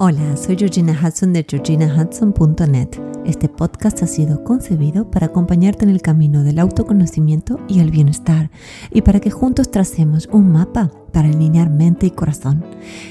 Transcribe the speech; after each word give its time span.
Hola, 0.00 0.36
soy 0.36 0.54
Georgina 0.56 0.92
Hudson 0.92 1.32
de 1.32 1.42
georginahudson.net. 1.42 2.88
Este 3.26 3.48
podcast 3.48 4.00
ha 4.04 4.06
sido 4.06 4.44
concebido 4.44 5.10
para 5.10 5.26
acompañarte 5.26 5.84
en 5.84 5.90
el 5.90 6.02
camino 6.02 6.44
del 6.44 6.60
autoconocimiento 6.60 7.58
y 7.66 7.80
el 7.80 7.90
bienestar 7.90 8.48
y 8.92 9.02
para 9.02 9.18
que 9.18 9.32
juntos 9.32 9.72
tracemos 9.72 10.28
un 10.30 10.52
mapa 10.52 10.92
para 11.12 11.26
alinear 11.26 11.68
mente 11.68 12.06
y 12.06 12.12
corazón. 12.12 12.64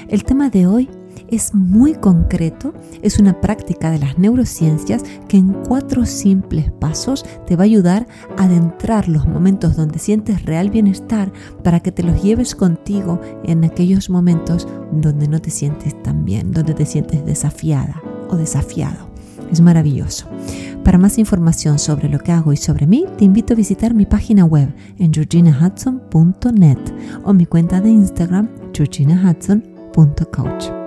El 0.08 0.24
tema 0.24 0.48
de 0.48 0.66
hoy 0.66 0.88
es 1.28 1.54
muy 1.54 1.94
concreto, 1.94 2.72
es 3.02 3.18
una 3.18 3.40
práctica 3.40 3.90
de 3.90 3.98
las 3.98 4.18
neurociencias 4.18 5.02
que 5.28 5.36
en 5.36 5.52
cuatro 5.52 6.06
simples 6.06 6.70
pasos 6.72 7.24
te 7.46 7.56
va 7.56 7.62
a 7.62 7.66
ayudar 7.66 8.06
a 8.36 8.44
adentrar 8.44 9.08
los 9.08 9.26
momentos 9.26 9.76
donde 9.76 9.98
sientes 9.98 10.44
real 10.44 10.70
bienestar 10.70 11.32
para 11.62 11.80
que 11.80 11.92
te 11.92 12.02
los 12.02 12.22
lleves 12.22 12.54
contigo 12.54 13.20
en 13.44 13.64
aquellos 13.64 14.10
momentos 14.10 14.66
donde 14.92 15.28
no 15.28 15.40
te 15.40 15.50
sientes 15.50 16.00
tan 16.02 16.24
bien, 16.24 16.52
donde 16.52 16.74
te 16.74 16.86
sientes 16.86 17.24
desafiada 17.24 18.02
o 18.28 18.36
desafiado. 18.36 19.08
Es 19.50 19.60
maravilloso. 19.60 20.26
Para 20.84 20.98
más 20.98 21.18
información 21.18 21.78
sobre 21.78 22.08
lo 22.08 22.18
que 22.18 22.32
hago 22.32 22.52
y 22.52 22.56
sobre 22.56 22.86
mí, 22.86 23.04
te 23.16 23.24
invito 23.24 23.52
a 23.52 23.56
visitar 23.56 23.94
mi 23.94 24.06
página 24.06 24.44
web 24.44 24.74
en 24.98 25.12
georginahudson.net 25.12 26.78
o 27.24 27.34
mi 27.34 27.46
cuenta 27.46 27.80
de 27.80 27.90
Instagram 27.90 28.48
georginahudson.coach. 28.72 30.77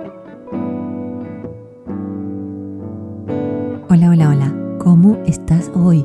¿Cómo 4.92 5.16
estás 5.24 5.70
hoy? 5.74 6.04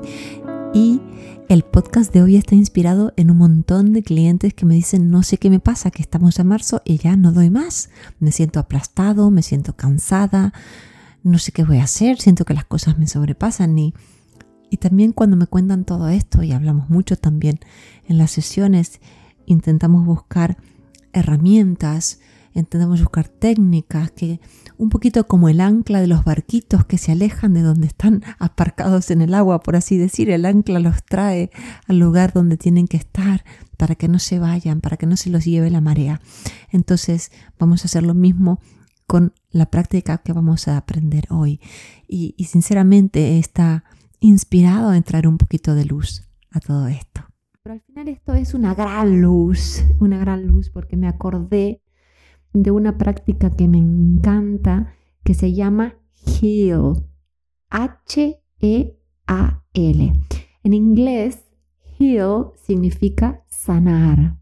Y 0.74 1.02
el 1.50 1.64
podcast 1.64 2.14
de 2.14 2.22
hoy 2.22 2.38
está 2.38 2.56
inspirado 2.56 3.12
en 3.18 3.30
un 3.30 3.38
montón 3.38 3.92
de 3.92 4.02
clientes 4.02 4.54
que 4.54 4.66
me 4.66 4.76
dicen, 4.76 5.12
no 5.12 5.24
sé 5.24 5.38
qué 5.38 5.50
me 5.50 5.60
pasa, 5.60 5.92
que 5.92 6.02
estamos 6.02 6.40
en 6.40 6.48
marzo 6.48 6.82
y 6.86 6.98
ya 6.98 7.18
no 7.18 7.34
doy 7.34 7.50
más. 7.50 7.90
Me 8.22 8.32
siento 8.32 8.62
aplastado, 8.62 9.30
me 9.30 9.42
siento 9.42 9.76
cansada, 9.76 10.54
no 11.22 11.38
sé 11.38 11.52
qué 11.52 11.66
voy 11.66 11.80
a 11.80 11.84
hacer, 11.84 12.22
siento 12.22 12.46
que 12.46 12.54
las 12.54 12.64
cosas 12.64 12.98
me 12.98 13.08
sobrepasan 13.08 13.78
y, 13.78 13.94
y 14.70 14.78
también 14.78 15.12
cuando 15.12 15.36
me 15.36 15.48
cuentan 15.48 15.84
todo 15.84 16.08
esto, 16.08 16.42
y 16.42 16.54
hablamos 16.54 16.90
mucho 16.90 17.18
también 17.18 17.60
en 18.06 18.18
las 18.18 18.32
sesiones, 18.32 19.02
intentamos 19.46 20.06
buscar 20.06 20.56
herramientas, 21.12 22.22
intentamos 22.60 23.00
buscar 23.02 23.28
técnicas 23.28 24.12
que 24.12 24.40
un 24.78 24.90
poquito 24.90 25.28
como 25.28 25.50
el 25.50 25.62
ancla 25.62 26.02
de 26.02 26.08
los 26.08 26.24
barquitos 26.24 26.86
que 26.86 26.98
se 26.98 27.12
alejan 27.12 27.54
de 27.54 27.62
donde 27.62 27.88
están 27.88 28.24
aparcados 28.40 29.12
en 29.12 29.22
el 29.22 29.34
agua, 29.34 29.62
por 29.62 29.76
así 29.76 29.98
decir, 29.98 30.30
el 30.30 30.46
ancla 30.46 30.80
los 30.80 31.04
trae 31.04 31.52
al 31.88 32.00
lugar 32.00 32.34
donde 32.34 32.58
tienen 32.58 32.88
que 32.88 32.98
estar 32.98 33.44
para 33.78 33.96
que 33.96 34.08
no 34.08 34.20
se 34.20 34.40
vayan, 34.40 34.82
para 34.82 34.98
que 34.98 35.06
no 35.06 35.18
se 35.18 35.30
los 35.30 35.46
lleve 35.46 35.70
la 35.70 35.82
marea. 35.82 36.22
Entonces 36.72 37.32
vamos 37.60 37.84
a 37.84 37.86
hacer 37.86 38.04
lo 38.04 38.14
mismo 38.14 38.60
con 39.06 39.34
la 39.52 39.68
práctica 39.68 40.18
que 40.18 40.34
vamos 40.34 40.68
a 40.68 40.78
aprender 40.78 41.26
hoy. 41.30 41.62
Y, 42.08 42.36
y 42.38 42.46
sinceramente 42.46 43.40
está 43.40 43.84
inspirado 44.20 44.90
a 44.90 44.98
entrar 44.98 45.28
un 45.28 45.38
poquito 45.38 45.76
de 45.76 45.86
luz 45.86 46.28
a 46.52 46.60
todo 46.60 46.88
esto. 46.88 47.22
Pero 47.64 47.76
al 47.76 47.82
final 47.82 48.08
esto 48.08 48.34
es 48.34 48.54
una 48.54 48.74
gran 48.74 49.22
luz, 49.22 49.84
una 50.00 50.18
gran 50.18 50.48
luz 50.48 50.70
porque 50.70 50.98
me 50.98 51.08
acordé 51.08 51.82
de 52.54 52.72
una 52.72 52.98
práctica 52.98 53.50
que 53.50 53.68
me 53.68 53.78
encanta 53.78 54.94
que 55.24 55.34
se 55.34 55.54
llama 55.54 55.96
HEAL. 56.26 57.04
H-E-A-L. 57.70 58.94
En 60.64 60.74
inglés, 60.74 61.46
heal 62.00 62.52
significa 62.56 63.44
sanar. 63.48 64.38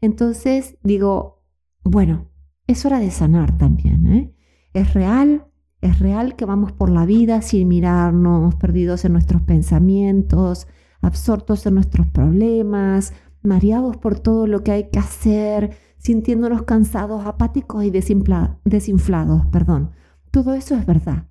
Entonces 0.00 0.76
digo, 0.82 1.42
bueno, 1.84 2.30
es 2.66 2.84
hora 2.84 2.98
de 2.98 3.10
sanar 3.10 3.56
también. 3.56 4.06
¿eh? 4.06 4.34
Es 4.74 4.94
real, 4.94 5.46
es 5.80 5.98
real 5.98 6.36
que 6.36 6.44
vamos 6.44 6.72
por 6.72 6.90
la 6.90 7.06
vida 7.06 7.42
sin 7.42 7.68
mirarnos, 7.68 8.54
perdidos 8.56 9.04
en 9.04 9.12
nuestros 9.12 9.42
pensamientos, 9.42 10.66
absortos 11.00 11.66
en 11.66 11.74
nuestros 11.74 12.06
problemas, 12.08 13.12
mareados 13.42 13.96
por 13.96 14.18
todo 14.18 14.46
lo 14.46 14.62
que 14.64 14.72
hay 14.72 14.90
que 14.90 14.98
hacer, 14.98 15.76
sintiéndonos 15.98 16.62
cansados, 16.62 17.26
apáticos 17.26 17.84
y 17.84 17.90
desinflados. 17.90 19.46
Perdón. 19.46 19.92
Todo 20.30 20.54
eso 20.54 20.76
es 20.76 20.84
verdad. 20.84 21.28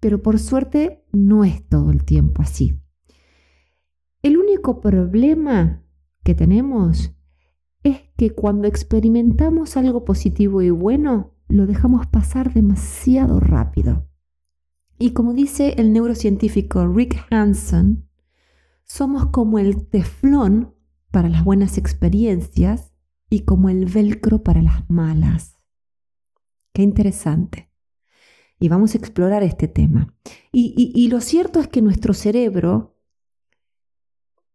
Pero 0.00 0.22
por 0.22 0.38
suerte 0.38 1.04
no 1.12 1.44
es 1.44 1.66
todo 1.68 1.90
el 1.90 2.04
tiempo 2.04 2.42
así. 2.42 2.80
El 4.22 4.38
único 4.38 4.80
problema 4.80 5.82
que 6.22 6.34
tenemos 6.34 7.12
es 7.82 8.02
que 8.16 8.30
cuando 8.30 8.68
experimentamos 8.68 9.76
algo 9.76 10.04
positivo 10.04 10.62
y 10.62 10.70
bueno, 10.70 11.34
lo 11.48 11.66
dejamos 11.66 12.06
pasar 12.06 12.54
demasiado 12.54 13.40
rápido. 13.40 14.08
Y 14.98 15.10
como 15.10 15.34
dice 15.34 15.74
el 15.76 15.92
neurocientífico 15.92 16.86
Rick 16.86 17.26
Hanson, 17.30 18.08
somos 18.84 19.26
como 19.26 19.58
el 19.58 19.86
teflón 19.88 20.74
para 21.10 21.28
las 21.28 21.44
buenas 21.44 21.78
experiencias 21.78 22.93
y 23.34 23.40
como 23.40 23.68
el 23.68 23.86
velcro 23.86 24.44
para 24.44 24.62
las 24.62 24.88
malas. 24.88 25.58
Qué 26.72 26.82
interesante. 26.82 27.68
Y 28.60 28.68
vamos 28.68 28.94
a 28.94 28.98
explorar 28.98 29.42
este 29.42 29.66
tema. 29.66 30.14
Y, 30.52 31.08
lo 31.08 31.20
cierto 31.20 31.58
es 31.58 31.66
que 31.66 31.82
nuestro 31.82 32.14
cerebro 32.14 32.96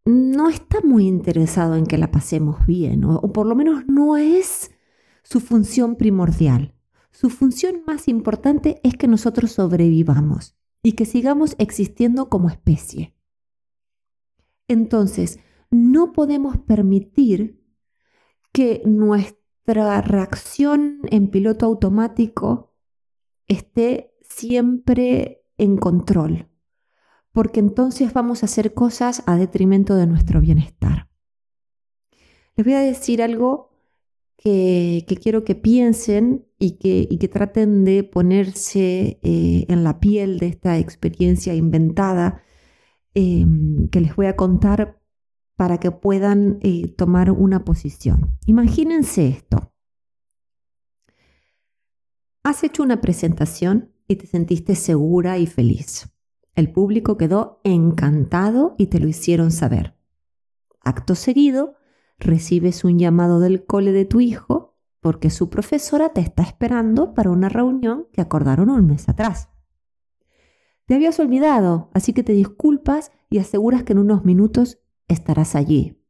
no 0.05 0.47
está 0.47 0.79
muy 0.81 1.07
interesado 1.07 1.75
en 1.75 1.85
que 1.85 1.97
la 1.97 2.09
pasemos 2.09 2.65
bien, 2.65 3.03
o, 3.03 3.17
o 3.17 3.33
por 3.33 3.45
lo 3.45 3.53
menos 3.53 3.85
no 3.87 4.15
es 4.15 4.71
su 5.23 5.41
función 5.41 5.97
primordial. 5.97 6.73
Su 7.11 7.29
función 7.29 7.83
más 7.85 8.07
importante 8.07 8.79
es 8.83 8.95
que 8.95 9.09
nosotros 9.09 9.51
sobrevivamos 9.51 10.55
y 10.81 10.93
que 10.93 11.05
sigamos 11.05 11.55
existiendo 11.57 12.29
como 12.29 12.49
especie. 12.49 13.13
Entonces, 14.69 15.39
no 15.69 16.13
podemos 16.13 16.57
permitir 16.59 17.58
que 18.51 18.81
nuestra 18.85 20.01
reacción 20.01 21.01
en 21.11 21.29
piloto 21.29 21.65
automático 21.65 22.73
esté 23.47 24.13
siempre 24.21 25.43
en 25.57 25.77
control, 25.77 26.47
porque 27.31 27.59
entonces 27.59 28.13
vamos 28.13 28.43
a 28.43 28.45
hacer 28.45 28.73
cosas 28.73 29.23
a 29.25 29.35
detrimento 29.35 29.95
de 29.95 30.07
nuestro 30.07 30.41
bienestar. 30.41 31.09
Les 32.55 32.65
voy 32.65 32.73
a 32.73 32.79
decir 32.79 33.21
algo 33.21 33.69
que, 34.37 35.05
quiero 35.21 35.43
que 35.43 35.55
piensen 35.55 36.45
y 36.57 36.77
que, 36.77 37.27
traten 37.27 37.83
de 37.83 38.03
ponerse 38.03 39.19
eh, 39.21 39.65
en 39.67 39.83
la 39.83 39.99
piel 39.99 40.39
de 40.39 40.47
esta 40.47 40.77
experiencia 40.77 41.53
inventada 41.53 42.41
eh, 43.15 43.45
que 43.91 44.01
les 44.01 44.15
voy 44.15 44.27
a 44.27 44.35
contar 44.35 44.98
para 45.59 45.77
que 45.77 45.91
puedan 45.91 46.57
eh, 46.61 46.87
tomar 46.87 47.31
una 47.31 47.65
posición. 47.65 48.37
Imagínense 48.45 49.27
esto. 49.27 49.73
Has 52.45 52.63
hecho 52.63 52.81
una 52.81 53.01
presentación 53.01 53.91
y 54.07 54.15
te 54.15 54.25
sentiste 54.25 54.75
segura 54.75 55.37
y 55.37 55.47
feliz. 55.47 56.07
El 56.55 56.71
público 56.71 57.17
quedó 57.17 57.59
encantado 57.65 58.75
y 58.77 58.87
te 58.87 59.01
lo 59.01 59.09
hicieron 59.09 59.51
saber. 59.51 59.97
Acto 60.79 61.13
seguido, 61.13 61.75
recibes 62.19 62.85
un 62.85 62.97
llamado 62.97 63.41
del 63.41 63.65
cole 63.65 63.91
de 63.91 64.05
tu 64.05 64.21
hijo 64.21 64.77
porque 65.01 65.29
su 65.29 65.49
profesora 65.49 66.13
te 66.13 66.21
está 66.21 66.43
esperando 66.43 67.13
para 67.13 67.31
una 67.31 67.49
reunión 67.49 68.07
que 68.13 68.21
acordaron 68.21 68.69
un 68.69 68.85
mes 68.85 69.09
atrás. 69.09 69.49
Te 70.85 70.95
habías 70.95 71.19
olvidado, 71.19 71.89
así 71.93 72.13
que 72.13 72.23
te 72.23 72.31
disculpas 72.31 73.11
y 73.29 73.39
aseguras 73.39 73.83
que 73.83 73.91
en 73.91 73.99
unos 73.99 74.23
minutos 74.23 74.78
estarás 75.09 75.55
allí. 75.55 76.01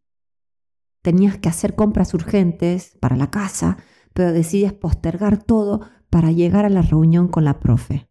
Tenías 1.01 1.37
que 1.37 1.49
hacer 1.49 1.75
compras 1.75 2.13
urgentes 2.13 2.95
para 2.99 3.15
la 3.15 3.31
casa, 3.31 3.77
pero 4.13 4.31
decides 4.31 4.73
postergar 4.73 5.41
todo 5.41 5.81
para 6.09 6.31
llegar 6.31 6.65
a 6.65 6.69
la 6.69 6.81
reunión 6.81 7.27
con 7.27 7.45
la 7.45 7.59
profe. 7.59 8.09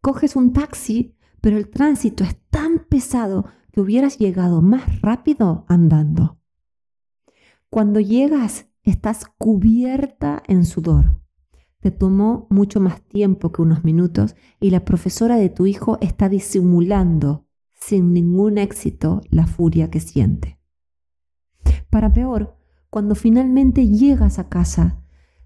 Coges 0.00 0.36
un 0.36 0.52
taxi, 0.52 1.16
pero 1.40 1.56
el 1.56 1.68
tránsito 1.70 2.22
es 2.22 2.36
tan 2.50 2.86
pesado 2.88 3.46
que 3.72 3.80
hubieras 3.80 4.18
llegado 4.18 4.62
más 4.62 5.00
rápido 5.00 5.64
andando. 5.68 6.38
Cuando 7.70 8.00
llegas, 8.00 8.68
estás 8.82 9.26
cubierta 9.38 10.42
en 10.46 10.64
sudor. 10.64 11.20
Te 11.80 11.90
tomó 11.90 12.46
mucho 12.50 12.80
más 12.80 13.02
tiempo 13.02 13.52
que 13.52 13.62
unos 13.62 13.84
minutos 13.84 14.34
y 14.60 14.70
la 14.70 14.84
profesora 14.84 15.36
de 15.36 15.50
tu 15.50 15.66
hijo 15.66 15.98
está 16.00 16.28
disimulando 16.28 17.45
sin 17.76 18.12
ningún 18.12 18.58
éxito 18.58 19.20
la 19.30 19.46
furia 19.46 19.90
que 19.90 20.00
siente. 20.00 20.58
Para 21.90 22.12
peor, 22.12 22.56
cuando 22.90 23.14
finalmente 23.14 23.88
llegas 23.88 24.38
a 24.38 24.48
casa, 24.48 25.02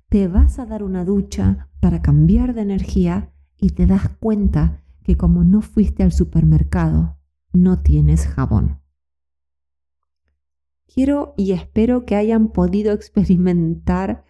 te 0.09 0.29
vas 0.29 0.59
a 0.59 0.67
dar 0.67 0.83
una 0.83 1.05
ducha 1.05 1.69
para 1.81 2.03
cambiar 2.03 2.55
de 2.55 2.63
energía 2.63 3.33
y 3.57 3.71
te 3.71 3.87
das 3.87 4.09
cuenta 4.21 4.83
que 5.03 5.17
como 5.17 5.45
no 5.45 5.61
fuiste 5.61 6.03
al 6.03 6.13
supermercado, 6.13 7.19
no 7.53 7.83
tienes 7.83 8.27
jabón. 8.27 8.81
Quiero 10.93 11.35
y 11.37 11.53
espero 11.53 12.05
que 12.05 12.17
hayan 12.17 12.49
podido 12.49 12.93
experimentar 12.93 14.25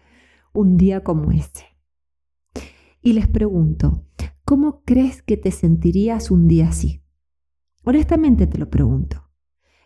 un 0.53 0.77
día 0.77 1.03
como 1.03 1.31
ese. 1.31 1.65
y 3.01 3.13
les 3.13 3.27
pregunto, 3.27 4.05
¿cómo 4.45 4.83
crees 4.83 5.23
que 5.23 5.35
te 5.37 5.49
sentirías 5.49 6.29
un 6.29 6.47
día 6.47 6.69
así? 6.69 7.00
Honestamente 7.83 8.47
te 8.47 8.57
lo 8.57 8.69
pregunto. 8.69 9.29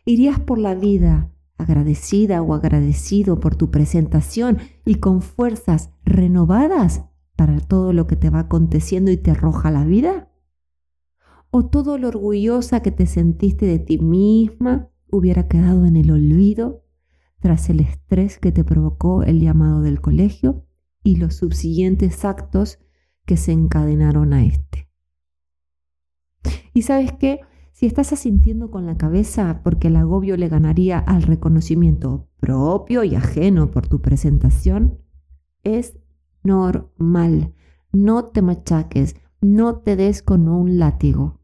¿Irías 0.05 0.39
por 0.39 0.57
la 0.59 0.75
vida 0.75 1.31
agradecida 1.57 2.41
o 2.41 2.53
agradecido 2.53 3.39
por 3.39 3.55
tu 3.55 3.71
presentación 3.71 4.59
y 4.85 4.95
con 4.95 5.21
fuerzas 5.21 5.91
renovadas 6.03 7.05
para 7.35 7.59
todo 7.59 7.93
lo 7.93 8.07
que 8.07 8.15
te 8.15 8.29
va 8.29 8.39
aconteciendo 8.41 9.11
y 9.11 9.17
te 9.17 9.31
arroja 9.31 9.71
la 9.71 9.85
vida? 9.85 10.29
¿O 11.49 11.65
todo 11.65 11.97
lo 11.97 12.09
orgullosa 12.09 12.81
que 12.81 12.91
te 12.91 13.05
sentiste 13.05 13.65
de 13.65 13.79
ti 13.79 13.97
misma 13.97 14.89
hubiera 15.09 15.47
quedado 15.47 15.85
en 15.85 15.95
el 15.95 16.11
olvido 16.11 16.83
tras 17.39 17.69
el 17.69 17.79
estrés 17.79 18.39
que 18.39 18.51
te 18.51 18.63
provocó 18.63 19.23
el 19.23 19.39
llamado 19.39 19.81
del 19.81 20.01
colegio 20.01 20.65
y 21.03 21.15
los 21.15 21.35
subsiguientes 21.35 22.25
actos 22.25 22.79
que 23.25 23.37
se 23.37 23.53
encadenaron 23.53 24.33
a 24.33 24.43
este? 24.45 24.89
Y 26.73 26.81
sabes 26.81 27.13
qué? 27.13 27.39
Si 27.75 27.85
estás 27.85 28.13
asintiendo 28.13 28.71
con 28.71 28.85
la 28.85 28.95
cabeza 28.95 29.59
porque 29.61 29.89
el 29.89 29.97
agobio 29.97 30.37
le 30.37 30.47
ganaría 30.47 30.97
al 30.97 31.23
reconocimiento 31.23 32.29
propio 32.39 33.03
y 33.03 33.15
ajeno 33.15 33.69
por 33.69 33.85
tu 33.85 34.01
presentación, 34.01 34.99
es 35.61 35.99
normal. 36.41 37.53
No 37.91 38.27
te 38.27 38.41
machaques, 38.41 39.17
no 39.41 39.79
te 39.79 39.97
des 39.97 40.23
con 40.23 40.47
un 40.47 40.79
látigo. 40.79 41.41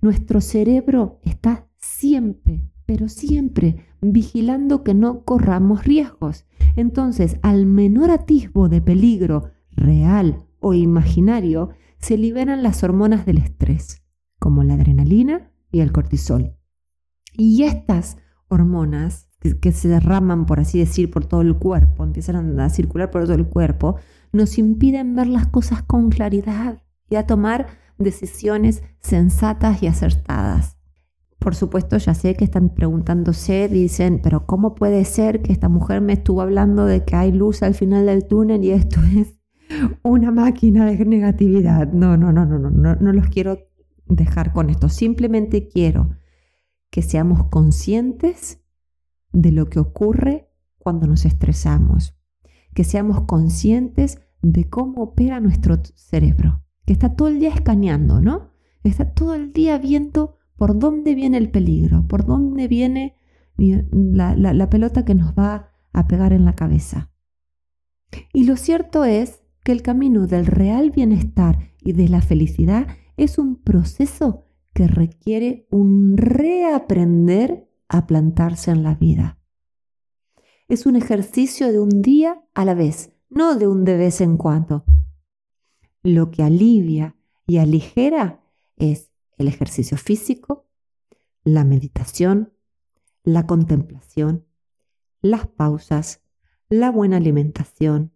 Nuestro 0.00 0.40
cerebro 0.40 1.18
está 1.24 1.66
siempre, 1.76 2.70
pero 2.86 3.08
siempre 3.08 3.88
vigilando 4.00 4.84
que 4.84 4.94
no 4.94 5.24
corramos 5.24 5.84
riesgos. 5.84 6.46
Entonces, 6.76 7.40
al 7.42 7.66
menor 7.66 8.12
atisbo 8.12 8.68
de 8.68 8.80
peligro 8.80 9.50
real 9.72 10.44
o 10.60 10.72
imaginario, 10.72 11.70
se 11.98 12.16
liberan 12.16 12.62
las 12.62 12.84
hormonas 12.84 13.26
del 13.26 13.38
estrés 13.38 14.04
como 14.38 14.64
la 14.64 14.74
adrenalina 14.74 15.50
y 15.70 15.80
el 15.80 15.92
cortisol. 15.92 16.56
Y 17.32 17.64
estas 17.64 18.16
hormonas 18.48 19.28
que, 19.60 19.72
se 19.72 19.88
derraman, 19.88 20.46
por 20.46 20.60
así 20.60 20.78
decir, 20.78 21.10
por 21.10 21.26
todo 21.26 21.42
el 21.42 21.56
cuerpo, 21.56 22.04
empiezan 22.04 22.58
a 22.58 22.68
circular 22.70 23.10
por 23.10 23.24
todo 23.24 23.34
el 23.34 23.46
cuerpo, 23.46 23.96
nos 24.32 24.58
impiden 24.58 25.14
ver 25.14 25.28
las 25.28 25.46
cosas 25.46 25.82
con 25.82 26.10
claridad 26.10 26.82
y 27.08 27.16
a 27.16 27.26
tomar 27.26 27.68
decisiones 27.98 28.82
sensatas 29.00 29.82
y 29.82 29.86
acertadas. 29.86 30.76
Por 31.38 31.54
supuesto, 31.54 31.96
ya 31.98 32.14
sé 32.14 32.34
que 32.34 32.44
están 32.44 32.70
preguntándose, 32.70 33.68
dicen, 33.68 34.20
pero 34.22 34.44
¿cómo 34.44 34.74
puede 34.74 35.04
ser 35.04 35.40
que 35.40 35.52
esta 35.52 35.68
mujer 35.68 36.00
me 36.00 36.14
estuvo 36.14 36.42
hablando 36.42 36.84
de 36.84 37.04
que 37.04 37.14
hay 37.14 37.30
luz 37.30 37.62
al 37.62 37.74
final 37.74 38.06
del 38.06 38.26
túnel 38.26 38.64
y 38.64 38.72
esto 38.72 39.00
es 39.16 39.38
una 40.02 40.32
máquina 40.32 40.84
de 40.86 41.04
negatividad? 41.04 41.92
No, 41.92 42.16
no, 42.16 42.32
no, 42.32 42.44
no, 42.44 42.58
no, 42.58 42.70
no, 42.70 42.96
no 42.96 43.12
los 43.12 43.28
quiero 43.28 43.67
dejar 44.08 44.52
con 44.52 44.70
esto. 44.70 44.88
Simplemente 44.88 45.68
quiero 45.68 46.16
que 46.90 47.02
seamos 47.02 47.44
conscientes 47.44 48.60
de 49.32 49.52
lo 49.52 49.66
que 49.66 49.78
ocurre 49.78 50.50
cuando 50.78 51.06
nos 51.06 51.24
estresamos, 51.24 52.16
que 52.74 52.84
seamos 52.84 53.22
conscientes 53.22 54.20
de 54.40 54.68
cómo 54.68 55.02
opera 55.02 55.40
nuestro 55.40 55.78
cerebro, 55.94 56.62
que 56.86 56.92
está 56.92 57.14
todo 57.14 57.28
el 57.28 57.40
día 57.40 57.50
escaneando, 57.50 58.20
¿no? 58.20 58.52
Está 58.84 59.12
todo 59.12 59.34
el 59.34 59.52
día 59.52 59.78
viendo 59.78 60.38
por 60.56 60.78
dónde 60.78 61.14
viene 61.14 61.36
el 61.36 61.50
peligro, 61.50 62.06
por 62.06 62.24
dónde 62.24 62.68
viene 62.68 63.16
la, 63.56 64.34
la 64.34 64.70
pelota 64.70 65.04
que 65.04 65.14
nos 65.14 65.34
va 65.34 65.72
a 65.92 66.06
pegar 66.06 66.32
en 66.32 66.44
la 66.44 66.54
cabeza. 66.54 67.10
Y 68.32 68.44
lo 68.44 68.56
cierto 68.56 69.04
es 69.04 69.42
que 69.64 69.72
el 69.72 69.82
camino 69.82 70.26
del 70.26 70.46
real 70.46 70.90
bienestar 70.90 71.58
y 71.80 71.92
de 71.92 72.08
la 72.08 72.22
felicidad 72.22 72.86
es 73.18 73.36
un 73.36 73.56
proceso 73.56 74.46
que 74.72 74.86
requiere 74.86 75.66
un 75.70 76.16
reaprender 76.16 77.68
a 77.88 78.06
plantarse 78.06 78.70
en 78.70 78.84
la 78.84 78.94
vida. 78.94 79.38
Es 80.68 80.86
un 80.86 80.94
ejercicio 80.94 81.72
de 81.72 81.80
un 81.80 82.00
día 82.00 82.42
a 82.54 82.64
la 82.64 82.74
vez, 82.74 83.12
no 83.28 83.56
de 83.56 83.66
un 83.66 83.84
de 83.84 83.96
vez 83.96 84.20
en 84.20 84.36
cuando. 84.36 84.84
Lo 86.02 86.30
que 86.30 86.44
alivia 86.44 87.16
y 87.46 87.58
aligera 87.58 88.40
es 88.76 89.10
el 89.36 89.48
ejercicio 89.48 89.96
físico, 89.96 90.68
la 91.42 91.64
meditación, 91.64 92.52
la 93.24 93.46
contemplación, 93.46 94.46
las 95.22 95.48
pausas, 95.48 96.22
la 96.68 96.90
buena 96.92 97.16
alimentación, 97.16 98.12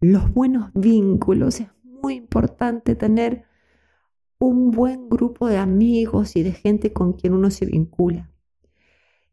los 0.00 0.32
buenos 0.32 0.72
vínculos. 0.74 1.60
Es 1.60 1.68
muy 1.84 2.14
importante 2.14 2.96
tener 2.96 3.44
un 4.38 4.70
buen 4.70 5.08
grupo 5.08 5.48
de 5.48 5.56
amigos 5.56 6.36
y 6.36 6.42
de 6.42 6.52
gente 6.52 6.92
con 6.92 7.14
quien 7.14 7.32
uno 7.34 7.50
se 7.50 7.66
vincula. 7.66 8.30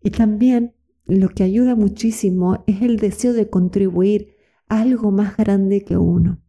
Y 0.01 0.11
también 0.11 0.75
lo 1.05 1.29
que 1.29 1.43
ayuda 1.43 1.75
muchísimo 1.75 2.63
es 2.67 2.81
el 2.81 2.97
deseo 2.97 3.33
de 3.33 3.49
contribuir 3.49 4.35
a 4.67 4.81
algo 4.81 5.11
más 5.11 5.37
grande 5.37 5.83
que 5.83 5.97
uno. 5.97 6.41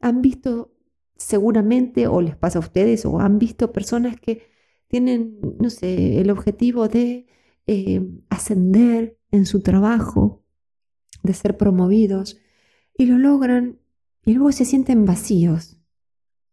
Han 0.00 0.22
visto 0.22 0.72
seguramente, 1.16 2.06
o 2.06 2.20
les 2.22 2.36
pasa 2.36 2.58
a 2.58 2.62
ustedes, 2.62 3.04
o 3.04 3.20
han 3.20 3.38
visto 3.38 3.72
personas 3.72 4.18
que 4.18 4.46
tienen, 4.88 5.38
no 5.60 5.70
sé, 5.70 6.20
el 6.20 6.30
objetivo 6.30 6.88
de 6.88 7.26
eh, 7.66 8.00
ascender 8.28 9.18
en 9.30 9.46
su 9.46 9.60
trabajo, 9.60 10.42
de 11.22 11.34
ser 11.34 11.56
promovidos, 11.56 12.38
y 12.96 13.06
lo 13.06 13.18
logran 13.18 13.78
y 14.24 14.34
luego 14.34 14.52
se 14.52 14.64
sienten 14.64 15.04
vacíos, 15.04 15.78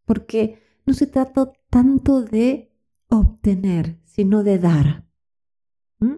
porque 0.06 0.60
no 0.88 0.94
se 0.94 1.06
trata 1.06 1.52
tanto 1.70 2.22
de 2.22 2.72
obtener, 3.10 4.00
sino 4.06 4.44
de 4.44 4.58
dar. 4.58 5.06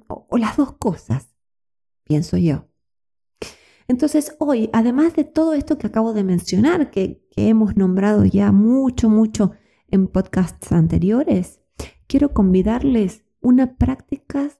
O, 0.08 0.38
las 0.38 0.58
dos 0.58 0.74
cosas, 0.74 1.36
pienso 2.04 2.38
yo. 2.38 2.68
Entonces 3.88 4.36
hoy, 4.38 4.70
además 4.72 5.16
de 5.16 5.24
todo 5.24 5.54
esto 5.54 5.80
que 5.80 5.88
acabo 5.88 6.14
de 6.14 6.24
mencionar, 6.24 6.92
que, 6.92 7.28
que 7.32 7.50
hemos 7.50 7.76
nombrado 7.76 8.24
ya 8.26 8.52
mucho, 8.52 9.10
mucho 9.10 9.54
en 9.88 10.08
podcasts 10.08 10.72
anteriores, 10.72 11.62
quiero 12.06 12.34
convidarles 12.34 13.24
una 13.42 13.76
práctica 13.76 14.52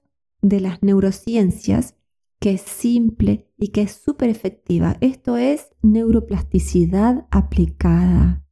de 0.42 0.58
las 0.58 0.82
neurociencias 0.82 1.94
que 2.40 2.52
es 2.52 2.62
simple 2.62 3.48
y 3.56 3.68
que 3.68 3.82
es 3.82 3.92
súper 3.92 4.30
efectiva. 4.30 4.96
Esto 5.00 5.36
es 5.36 5.68
neuroplasticidad 5.82 7.28
aplicada 7.30 8.44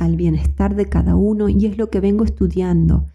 al 0.00 0.16
bienestar 0.16 0.74
de 0.74 0.88
cada 0.88 1.14
uno 1.14 1.50
y 1.50 1.66
es 1.66 1.76
lo 1.76 1.90
que 1.90 2.00
vengo 2.00 2.24
estudiando. 2.24 3.08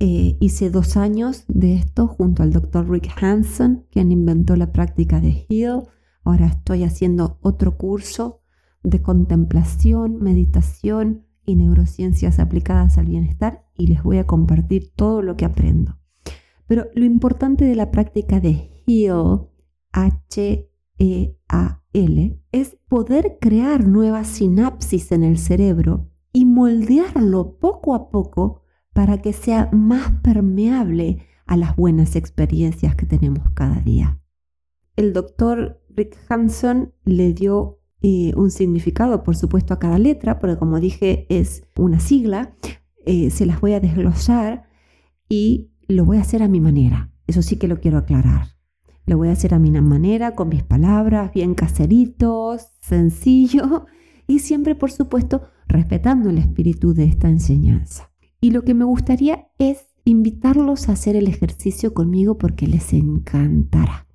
Eh, 0.00 0.36
hice 0.40 0.68
dos 0.68 0.96
años 0.96 1.44
de 1.46 1.76
esto 1.76 2.08
junto 2.08 2.42
al 2.42 2.52
doctor 2.52 2.90
Rick 2.90 3.22
Hansen, 3.22 3.86
quien 3.88 4.10
inventó 4.10 4.56
la 4.56 4.72
práctica 4.72 5.20
de 5.20 5.46
Heal. 5.48 5.84
Ahora 6.24 6.46
estoy 6.46 6.82
haciendo 6.82 7.38
otro 7.40 7.78
curso 7.78 8.40
de 8.82 9.00
contemplación, 9.00 10.20
meditación 10.20 11.24
y 11.46 11.54
neurociencias 11.54 12.40
aplicadas 12.40 12.98
al 12.98 13.06
bienestar 13.06 13.64
y 13.76 13.86
les 13.86 14.02
voy 14.02 14.18
a 14.18 14.26
compartir 14.26 14.92
todo 14.96 15.22
lo 15.22 15.36
que 15.36 15.44
aprendo. 15.44 16.00
Pero 16.66 16.88
lo 16.96 17.04
importante 17.04 17.64
de 17.64 17.76
la 17.76 17.92
práctica 17.92 18.40
de 18.40 18.82
Heal, 18.88 19.46
H-E-A-L, 19.92 21.81
es 21.92 22.76
poder 22.88 23.38
crear 23.40 23.86
nuevas 23.86 24.26
sinapsis 24.26 25.12
en 25.12 25.24
el 25.24 25.38
cerebro 25.38 26.08
y 26.32 26.46
moldearlo 26.46 27.58
poco 27.58 27.94
a 27.94 28.10
poco 28.10 28.62
para 28.92 29.18
que 29.18 29.32
sea 29.32 29.68
más 29.72 30.12
permeable 30.22 31.26
a 31.46 31.56
las 31.56 31.76
buenas 31.76 32.16
experiencias 32.16 32.94
que 32.96 33.06
tenemos 33.06 33.50
cada 33.50 33.80
día. 33.80 34.20
El 34.96 35.12
doctor 35.12 35.82
Rick 35.90 36.16
Hanson 36.28 36.94
le 37.04 37.34
dio 37.34 37.80
eh, 38.00 38.32
un 38.36 38.50
significado, 38.50 39.22
por 39.22 39.36
supuesto, 39.36 39.74
a 39.74 39.78
cada 39.78 39.98
letra, 39.98 40.38
porque 40.38 40.56
como 40.58 40.80
dije 40.80 41.26
es 41.28 41.64
una 41.76 42.00
sigla, 42.00 42.56
eh, 43.04 43.30
se 43.30 43.46
las 43.46 43.60
voy 43.60 43.74
a 43.74 43.80
desglosar 43.80 44.64
y 45.28 45.72
lo 45.88 46.04
voy 46.04 46.18
a 46.18 46.22
hacer 46.22 46.42
a 46.42 46.48
mi 46.48 46.60
manera. 46.60 47.12
Eso 47.26 47.42
sí 47.42 47.56
que 47.56 47.68
lo 47.68 47.80
quiero 47.80 47.98
aclarar. 47.98 48.48
Lo 49.12 49.18
voy 49.18 49.28
a 49.28 49.32
hacer 49.32 49.52
a 49.52 49.58
mi 49.58 49.70
manera, 49.70 50.34
con 50.34 50.48
mis 50.48 50.62
palabras, 50.62 51.34
bien 51.34 51.54
caseritos, 51.54 52.68
sencillo 52.80 53.84
y 54.26 54.38
siempre, 54.38 54.74
por 54.74 54.90
supuesto, 54.90 55.42
respetando 55.68 56.30
el 56.30 56.38
espíritu 56.38 56.94
de 56.94 57.04
esta 57.04 57.28
enseñanza. 57.28 58.10
Y 58.40 58.52
lo 58.52 58.62
que 58.62 58.72
me 58.72 58.86
gustaría 58.86 59.48
es 59.58 59.84
invitarlos 60.06 60.88
a 60.88 60.92
hacer 60.92 61.14
el 61.14 61.28
ejercicio 61.28 61.92
conmigo 61.92 62.38
porque 62.38 62.66
les 62.66 62.94
encantará. 62.94 64.08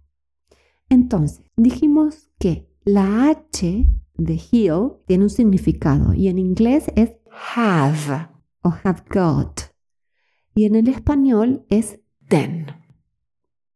Entonces, 0.89 1.43
dijimos 1.55 2.31
que 2.39 2.67
la 2.83 3.29
H 3.29 3.87
de 4.15 4.41
heal 4.51 4.93
tiene 5.05 5.25
un 5.25 5.29
significado 5.29 6.15
y 6.15 6.27
en 6.27 6.39
inglés 6.39 6.85
es 6.95 7.11
have 7.55 8.29
o 8.63 8.73
have 8.83 9.03
got 9.13 9.61
y 10.55 10.65
en 10.65 10.73
el 10.73 10.87
español 10.87 11.67
es 11.69 11.99
then. 12.27 12.86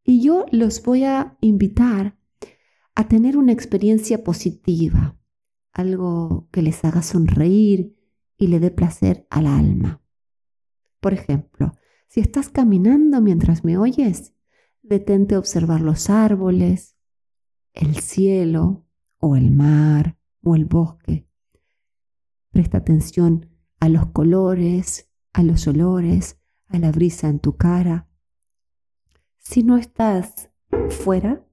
Y 0.03 0.22
yo 0.22 0.46
los 0.51 0.81
voy 0.84 1.03
a 1.03 1.38
invitar 1.41 2.17
a 2.96 3.08
tener 3.08 3.38
una 3.38 3.51
experiencia 3.51 4.24
positiva, 4.24 5.17
algo 5.72 6.48
que 6.51 6.62
les 6.62 6.84
haga 6.84 7.01
sonreír 7.01 7.96
y 8.38 8.48
le 8.48 8.60
dé 8.60 8.72
placer 8.72 9.27
al 9.29 9.48
alma. 9.48 10.01
Por 11.00 11.13
ejemplo, 11.13 11.74
si 12.08 12.20
estás 12.20 12.50
caminando 12.50 13.22
mientras 13.22 13.63
me 13.63 13.77
oyes, 13.77 14.34
detente 14.81 15.36
a 15.36 15.39
observar 15.39 15.81
los 15.81 16.10
árboles, 16.10 16.98
el 17.74 17.98
cielo 17.98 18.86
o 19.17 19.36
el 19.36 19.51
mar 19.51 20.17
o 20.43 20.55
el 20.55 20.65
bosque. 20.65 21.27
Presta 22.51 22.79
atención 22.79 23.50
a 23.79 23.88
los 23.88 24.08
colores, 24.08 25.10
a 25.34 25.43
los 25.43 25.67
olores, 25.67 26.39
a 26.67 26.79
la 26.79 26.91
brisa 26.91 27.29
en 27.29 27.39
tu 27.39 27.55
cara. 27.55 28.10
Si 29.41 29.63
no 29.63 29.75
estás 29.77 30.50
fuera, 30.89 31.43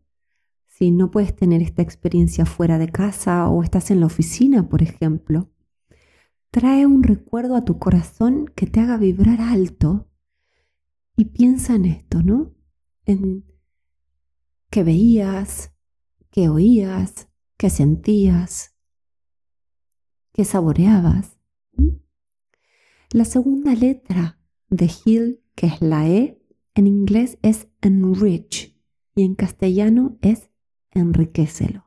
si 0.66 0.90
no 0.90 1.10
puedes 1.10 1.34
tener 1.34 1.62
esta 1.62 1.82
experiencia 1.82 2.44
fuera 2.44 2.78
de 2.78 2.88
casa 2.88 3.48
o 3.48 3.62
estás 3.62 3.90
en 3.90 4.00
la 4.00 4.06
oficina, 4.06 4.68
por 4.68 4.82
ejemplo, 4.82 5.50
trae 6.50 6.86
un 6.86 7.02
recuerdo 7.02 7.56
a 7.56 7.64
tu 7.64 7.78
corazón 7.78 8.46
que 8.54 8.66
te 8.66 8.80
haga 8.80 8.98
vibrar 8.98 9.40
alto 9.40 10.06
y 11.16 11.24
piensa 11.26 11.74
en 11.74 11.86
esto, 11.86 12.22
¿no? 12.22 12.54
En 13.06 13.44
qué 14.70 14.84
veías, 14.84 15.72
qué 16.30 16.50
oías, 16.50 17.28
qué 17.56 17.70
sentías, 17.70 18.76
qué 20.32 20.44
saboreabas. 20.44 21.38
La 23.10 23.24
segunda 23.24 23.74
letra 23.74 24.38
de 24.68 24.90
Hill, 25.04 25.42
que 25.54 25.68
es 25.68 25.80
la 25.80 26.06
E, 26.06 26.38
en 26.74 26.86
inglés 26.86 27.38
es 27.42 27.67
enrich 27.80 28.76
y 29.14 29.24
en 29.24 29.34
castellano 29.34 30.18
es 30.22 30.50
enriquecelo. 30.90 31.84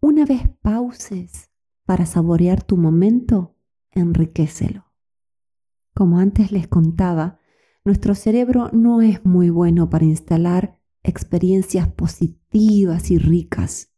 Una 0.00 0.24
vez 0.24 0.42
pauses 0.62 1.50
para 1.84 2.06
saborear 2.06 2.62
tu 2.62 2.76
momento, 2.76 3.56
enriquecelo. 3.90 4.84
Como 5.94 6.18
antes 6.18 6.52
les 6.52 6.68
contaba, 6.68 7.40
nuestro 7.84 8.14
cerebro 8.14 8.70
no 8.72 9.02
es 9.02 9.24
muy 9.24 9.50
bueno 9.50 9.90
para 9.90 10.04
instalar 10.04 10.80
experiencias 11.02 11.88
positivas 11.88 13.10
y 13.10 13.18
ricas. 13.18 13.92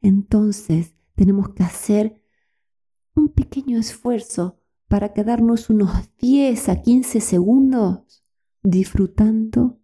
Entonces 0.00 0.96
tenemos 1.14 1.50
que 1.50 1.62
hacer 1.62 2.22
un 3.14 3.28
pequeño 3.28 3.78
esfuerzo 3.78 4.58
para 4.88 5.12
quedarnos 5.12 5.70
unos 5.70 5.90
10 6.18 6.68
a 6.68 6.82
15 6.82 7.20
segundos 7.20 8.23
disfrutando 8.64 9.78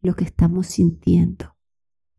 lo 0.00 0.14
que 0.16 0.24
estamos 0.24 0.66
sintiendo, 0.66 1.56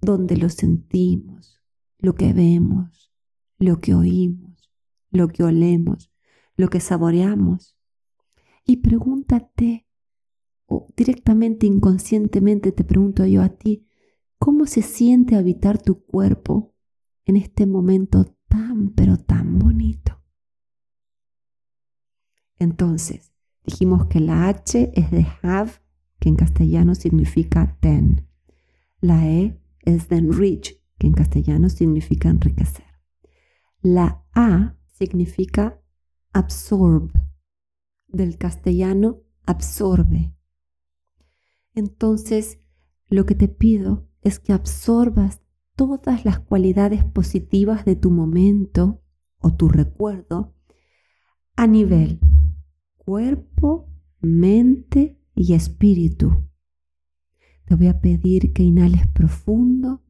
donde 0.01 0.37
lo 0.37 0.49
sentimos, 0.49 1.61
lo 1.99 2.15
que 2.15 2.33
vemos, 2.33 3.11
lo 3.59 3.79
que 3.81 3.93
oímos, 3.93 4.71
lo 5.11 5.27
que 5.27 5.43
olemos, 5.43 6.11
lo 6.55 6.69
que 6.69 6.79
saboreamos. 6.79 7.77
Y 8.63 8.77
pregúntate, 8.77 9.85
o 10.65 10.87
directamente, 10.95 11.67
inconscientemente 11.67 12.71
te 12.71 12.85
pregunto 12.85 13.25
yo 13.25 13.41
a 13.41 13.49
ti, 13.49 13.85
¿cómo 14.39 14.65
se 14.65 14.81
siente 14.81 15.35
habitar 15.35 15.81
tu 15.81 16.05
cuerpo 16.05 16.73
en 17.25 17.35
este 17.35 17.65
momento 17.65 18.37
tan, 18.47 18.91
pero 18.91 19.17
tan 19.17 19.59
bonito? 19.59 20.21
Entonces, 22.59 23.33
dijimos 23.65 24.07
que 24.07 24.21
la 24.21 24.47
H 24.47 24.91
es 24.95 25.11
de 25.11 25.27
have 25.41 25.73
que 26.19 26.29
en 26.29 26.35
castellano 26.35 26.95
significa 26.95 27.77
ten. 27.79 28.27
La 28.99 29.27
E 29.27 29.59
es 29.81 30.09
de 30.09 30.17
enrich, 30.17 30.81
que 30.97 31.07
en 31.07 31.13
castellano 31.13 31.69
significa 31.69 32.29
enriquecer. 32.29 32.85
La 33.81 34.25
A 34.33 34.75
significa 34.91 35.81
absorb, 36.33 37.11
del 38.07 38.37
castellano 38.37 39.23
absorbe. 39.45 40.35
Entonces, 41.73 42.59
lo 43.07 43.25
que 43.25 43.35
te 43.35 43.47
pido 43.47 44.09
es 44.21 44.39
que 44.39 44.53
absorbas 44.53 45.41
todas 45.75 46.25
las 46.25 46.39
cualidades 46.39 47.03
positivas 47.03 47.85
de 47.85 47.95
tu 47.95 48.09
momento 48.09 49.03
o 49.39 49.53
tu 49.53 49.69
recuerdo 49.69 50.55
a 51.55 51.67
nivel 51.67 52.19
cuerpo, 52.97 53.89
mente 54.19 55.17
y 55.37 55.53
espíritu. 55.53 56.49
Te 57.65 57.75
voy 57.75 57.87
a 57.87 58.01
pedir 58.01 58.53
que 58.53 58.63
inhales 58.63 59.07
profundo 59.07 60.03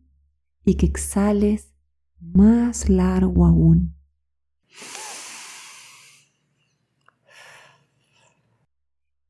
y 0.63 0.75
que 0.75 0.86
exhales 0.86 1.74
más 2.19 2.89
largo 2.89 3.46
aún. 3.46 3.96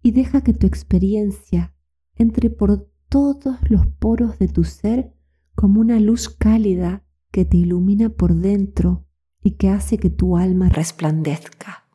Y 0.04 0.12
deja 0.12 0.42
que 0.42 0.54
tu 0.54 0.68
experiencia 0.68 1.76
entre 2.16 2.50
por 2.50 2.90
todos 3.10 3.58
los 3.70 3.88
poros 3.88 4.38
de 4.40 4.48
tu 4.48 4.64
ser 4.64 5.14
como 5.56 5.82
una 5.82 6.00
luz 6.00 6.30
cálida 6.30 7.04
que 7.32 7.44
te 7.44 7.58
ilumina 7.58 8.10
por 8.10 8.36
dentro 8.36 9.08
y 9.42 9.52
que 9.52 9.70
hace 9.70 9.98
que 9.98 10.10
tu 10.10 10.38
alma 10.38 10.70
resplandezca. 10.70 11.86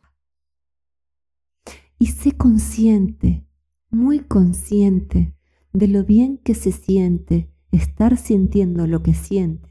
Y 1.98 2.06
sé 2.06 2.32
consciente 2.32 3.46
muy 3.92 4.20
consciente 4.20 5.36
de 5.72 5.86
lo 5.86 6.04
bien 6.04 6.38
que 6.38 6.54
se 6.54 6.72
siente 6.72 7.52
estar 7.70 8.16
sintiendo 8.16 8.86
lo 8.86 9.02
que 9.02 9.14
sientes 9.14 9.70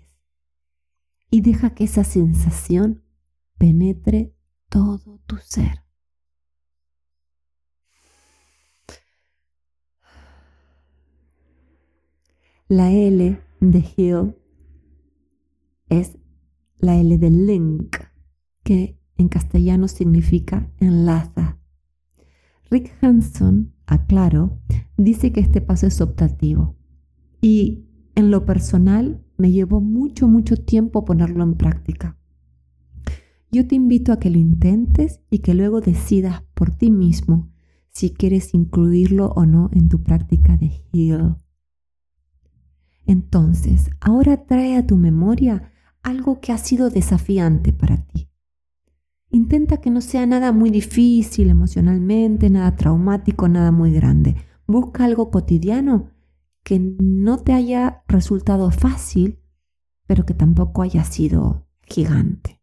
y 1.30 1.42
deja 1.42 1.74
que 1.74 1.86
esa 1.86 2.04
sensación 2.04 3.04
penetre 3.58 4.36
todo 4.70 5.20
tu 5.26 5.38
ser. 5.38 5.84
La 12.68 12.92
L 12.92 13.42
de 13.60 13.86
Hill 13.98 14.36
es 15.90 16.18
la 16.78 16.96
L 16.96 17.18
de 17.18 17.30
link, 17.30 17.98
que 18.64 18.98
en 19.18 19.28
castellano 19.28 19.88
significa 19.88 20.72
enlaza. 20.80 21.60
Rick 22.70 22.94
Hanson 23.02 23.74
aclaro, 23.92 24.60
dice 24.98 25.32
que 25.32 25.42
este 25.42 25.62
paso 25.62 25.88
es 25.88 26.02
optativo. 26.02 26.76
Y 27.42 27.86
en 28.16 28.32
lo 28.32 28.46
personal 28.46 29.24
me 29.38 29.52
llevó 29.52 29.82
mucho, 29.82 30.28
mucho 30.28 30.58
tiempo 30.58 31.06
ponerlo 31.06 31.44
en 31.44 31.56
práctica. 31.56 32.18
Yo 33.52 33.68
te 33.68 33.76
invito 33.76 34.14
a 34.14 34.20
que 34.20 34.30
lo 34.30 34.38
intentes 34.38 35.20
y 35.30 35.40
que 35.40 35.54
luego 35.54 35.82
decidas 35.82 36.44
por 36.54 36.72
ti 36.72 36.90
mismo 36.90 37.52
si 37.90 38.12
quieres 38.12 38.54
incluirlo 38.54 39.28
o 39.36 39.46
no 39.46 39.70
en 39.74 39.90
tu 39.90 40.02
práctica 40.02 40.56
de 40.56 40.82
Heal. 40.94 41.38
Entonces, 43.06 43.90
ahora 44.00 44.46
trae 44.46 44.78
a 44.78 44.88
tu 44.88 44.96
memoria 44.96 45.72
algo 46.02 46.40
que 46.40 46.54
ha 46.54 46.58
sido 46.58 46.90
desafiante 46.90 47.74
para 47.74 47.98
ti. 47.98 48.31
Intenta 49.34 49.78
que 49.78 49.90
no 49.90 50.02
sea 50.02 50.26
nada 50.26 50.52
muy 50.52 50.70
difícil 50.70 51.50
emocionalmente, 51.50 52.50
nada 52.50 52.76
traumático, 52.76 53.48
nada 53.48 53.72
muy 53.72 53.94
grande. 53.94 54.36
Busca 54.68 55.06
algo 55.06 55.32
cotidiano 55.32 56.12
que 56.64 56.80
no 56.80 57.38
te 57.38 57.54
haya 57.54 58.04
resultado 58.10 58.72
fácil, 58.72 59.40
pero 60.06 60.26
que 60.26 60.34
tampoco 60.34 60.82
haya 60.82 61.06
sido 61.06 61.66
gigante. 61.84 62.62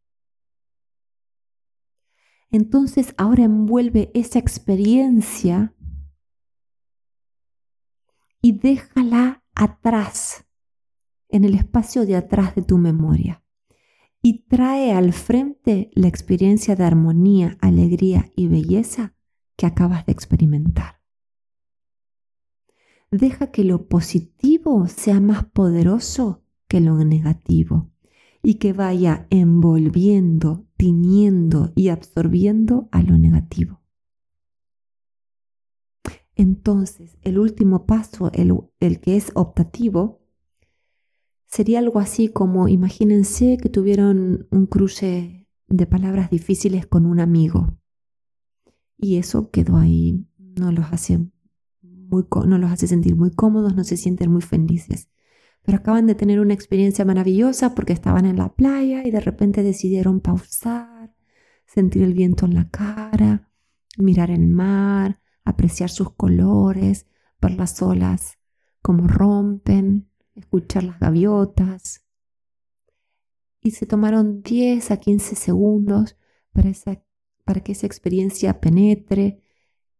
Entonces 2.50 3.14
ahora 3.16 3.44
envuelve 3.44 4.10
esa 4.12 4.38
experiencia 4.38 5.74
y 8.42 8.52
déjala 8.52 9.42
atrás, 9.54 10.46
en 11.30 11.44
el 11.44 11.54
espacio 11.54 12.04
de 12.04 12.16
atrás 12.16 12.54
de 12.54 12.62
tu 12.62 12.76
memoria 12.76 13.42
y 14.22 14.44
trae 14.48 14.92
al 14.92 15.12
frente 15.12 15.90
la 15.94 16.08
experiencia 16.08 16.76
de 16.76 16.84
armonía, 16.84 17.56
alegría 17.60 18.30
y 18.36 18.48
belleza 18.48 19.14
que 19.56 19.66
acabas 19.66 20.06
de 20.06 20.12
experimentar. 20.12 21.00
Deja 23.10 23.50
que 23.50 23.64
lo 23.64 23.88
positivo 23.88 24.86
sea 24.86 25.20
más 25.20 25.44
poderoso 25.46 26.44
que 26.68 26.80
lo 26.80 27.02
negativo 27.04 27.90
y 28.42 28.54
que 28.54 28.72
vaya 28.72 29.26
envolviendo, 29.30 30.66
tiñendo 30.76 31.72
y 31.74 31.88
absorbiendo 31.88 32.88
a 32.92 33.02
lo 33.02 33.18
negativo. 33.18 33.80
Entonces, 36.36 37.18
el 37.22 37.38
último 37.38 37.84
paso, 37.84 38.30
el, 38.32 38.52
el 38.78 39.00
que 39.00 39.16
es 39.16 39.32
optativo, 39.34 40.17
Sería 41.48 41.80
algo 41.80 41.98
así 41.98 42.28
como, 42.28 42.68
imagínense 42.68 43.56
que 43.60 43.68
tuvieron 43.68 44.46
un 44.50 44.66
cruce 44.66 45.48
de 45.66 45.86
palabras 45.86 46.30
difíciles 46.30 46.86
con 46.86 47.06
un 47.06 47.20
amigo 47.20 47.78
y 48.98 49.16
eso 49.16 49.50
quedó 49.50 49.76
ahí, 49.76 50.26
no 50.38 50.72
los 50.72 50.92
hace, 50.92 51.20
muy, 51.82 52.26
no 52.46 52.58
los 52.58 52.70
hace 52.70 52.88
sentir 52.88 53.16
muy 53.16 53.30
cómodos, 53.30 53.74
no 53.74 53.84
se 53.84 53.96
sienten 53.96 54.30
muy 54.30 54.42
felices. 54.42 55.08
pero 55.62 55.78
acaban 55.78 56.06
de 56.06 56.14
tener 56.14 56.40
una 56.40 56.54
experiencia 56.54 57.04
maravillosa 57.04 57.74
porque 57.74 57.92
estaban 57.92 58.26
en 58.26 58.36
la 58.38 58.54
playa 58.54 59.06
y 59.06 59.10
de 59.10 59.20
repente 59.20 59.62
decidieron 59.62 60.20
pausar, 60.20 61.14
sentir 61.66 62.02
el 62.02 62.14
viento 62.14 62.46
en 62.46 62.54
la 62.54 62.68
cara, 62.70 63.50
mirar 63.98 64.30
el 64.30 64.46
mar, 64.46 65.20
apreciar 65.44 65.90
sus 65.90 66.12
colores, 66.12 67.06
ver 67.40 67.52
las 67.52 67.82
olas 67.82 68.38
como 68.82 69.06
rompen, 69.06 70.08
escuchar 70.38 70.84
las 70.84 70.98
gaviotas. 70.98 72.04
Y 73.60 73.72
se 73.72 73.86
tomaron 73.86 74.42
10 74.42 74.90
a 74.90 74.96
15 74.98 75.34
segundos 75.36 76.16
para, 76.52 76.70
para 77.44 77.60
que 77.60 77.72
esa 77.72 77.86
experiencia 77.86 78.60
penetre, 78.60 79.42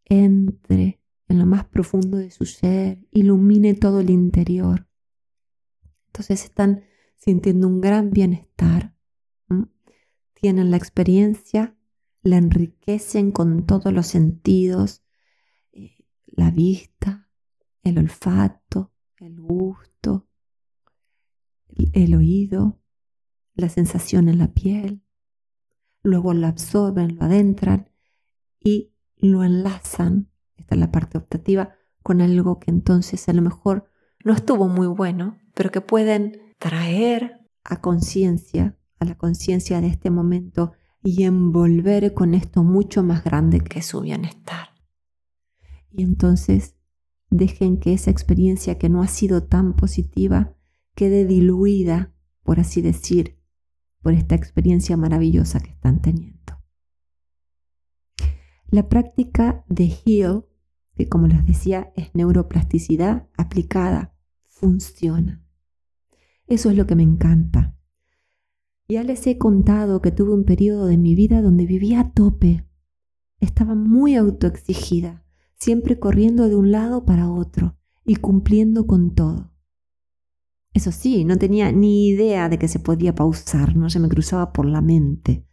entre 0.05 1.01
en 1.29 1.39
lo 1.39 1.47
más 1.47 1.67
profundo 1.67 2.17
de 2.17 2.31
su 2.31 2.47
ser, 2.47 3.07
ilumine 3.11 3.75
todo 3.75 4.01
el 4.01 4.11
interior. 4.11 4.89
Entonces 6.07 6.45
están 6.45 6.85
sintiendo 7.17 7.69
un 7.69 7.81
gran 7.81 8.11
bienestar, 8.11 8.95
tienen 10.35 10.71
la 10.71 10.77
experiencia, 10.77 11.77
la 12.23 12.37
enriquecen 12.37 13.33
con 13.33 13.67
todos 13.67 13.93
los 13.93 14.07
sentidos, 14.07 15.03
eh, 15.73 16.05
la 16.27 16.51
vista, 16.51 17.29
el 17.83 17.99
olfato, 17.99 18.93
el 19.19 19.41
gusto, 19.41 20.28
el 21.93 22.15
oído, 22.15 22.81
la 23.55 23.69
sensación 23.69 24.29
en 24.29 24.39
la 24.39 24.53
piel, 24.53 25.03
luego 26.03 26.35
lo 26.35 26.47
absorben, 26.47 27.17
lo 27.17 27.25
adentran 27.25 27.91
y 28.61 28.93
lo 29.17 29.45
enlazan, 29.45 30.31
esta 30.57 30.75
es 30.75 30.81
la 30.81 30.91
parte 30.91 31.19
optativa, 31.19 31.75
con 32.03 32.21
algo 32.21 32.59
que 32.59 32.71
entonces 32.71 33.29
a 33.29 33.33
lo 33.33 33.43
mejor 33.43 33.91
no 34.25 34.33
estuvo 34.33 34.69
muy 34.69 34.87
bueno, 34.87 35.39
pero 35.55 35.71
que 35.71 35.81
pueden 35.81 36.55
traer 36.59 37.41
a 37.65 37.81
conciencia, 37.81 38.79
a 38.99 39.05
la 39.05 39.17
conciencia 39.17 39.81
de 39.81 39.89
este 39.89 40.11
momento 40.11 40.73
y 41.03 41.25
envolver 41.25 42.15
con 42.15 42.35
esto 42.35 42.63
mucho 42.63 43.03
más 43.03 43.25
grande 43.25 43.61
que 43.61 43.83
su 43.83 44.01
bienestar. 44.01 44.69
Y 45.91 46.03
entonces 46.03 46.77
dejen 47.31 47.79
que 47.79 47.93
esa 47.93 48.11
experiencia 48.11 48.79
que 48.79 48.89
no 48.89 49.03
ha 49.03 49.09
sido 49.09 49.45
tan 49.45 49.75
positiva 49.75 50.58
quede 50.99 51.27
diluida, 51.27 52.13
por 52.43 52.59
así 52.59 52.83
decir, 52.83 53.39
por 54.03 54.15
esta 54.15 54.35
experiencia 54.35 54.97
maravillosa 54.97 55.61
que 55.61 55.71
están 55.71 56.03
teniendo. 56.03 56.61
La 58.69 58.89
práctica 58.89 59.65
de 59.69 59.93
HEAL, 60.05 60.47
que 60.97 61.09
como 61.09 61.29
les 61.29 61.47
decía 61.47 61.93
es 61.95 62.13
neuroplasticidad 62.17 63.29
aplicada, 63.37 64.17
funciona. 64.49 65.47
Eso 66.49 66.69
es 66.69 66.77
lo 66.77 66.89
que 66.89 66.97
me 66.97 67.05
encanta. 67.05 67.79
Ya 68.89 69.05
les 69.05 69.25
he 69.29 69.39
contado 69.39 70.03
que 70.03 70.11
tuve 70.11 70.35
un 70.35 70.45
periodo 70.45 70.87
de 70.87 70.99
mi 70.99 71.15
vida 71.15 71.43
donde 71.43 71.65
vivía 71.65 72.01
a 72.01 72.13
tope. 72.13 72.67
Estaba 73.39 73.77
muy 73.77 74.17
autoexigida, 74.17 75.25
siempre 75.55 76.01
corriendo 76.01 76.49
de 76.49 76.57
un 76.57 76.73
lado 76.73 77.05
para 77.05 77.31
otro 77.31 77.79
y 78.05 78.17
cumpliendo 78.17 78.89
con 78.89 79.15
todo. 79.15 79.53
Eso 80.79 80.93
sí, 80.93 81.25
no 81.25 81.37
tenía 81.39 81.73
ni 81.73 82.07
idea 82.07 82.49
de 82.49 82.57
que 82.57 82.69
se 82.69 82.79
podía 82.79 83.13
pausar, 83.13 83.75
no 83.75 83.91
se 83.91 83.99
me 83.99 84.09
cruzaba 84.09 84.53
por 84.53 84.65
la 84.65 84.81
mente. 84.81 85.45